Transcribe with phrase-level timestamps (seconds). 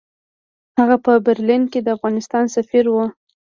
[0.77, 3.05] هغه په برلین کې د افغانستان سفیر وو.